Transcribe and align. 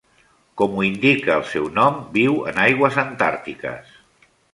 Com 0.59 0.77
ho 0.77 0.85
indica 0.85 1.35
el 1.35 1.43
seu 1.49 1.67
nom, 1.75 1.99
viu 2.15 2.39
en 2.53 2.57
aigües 2.63 2.97
antàrtiques. 3.03 3.93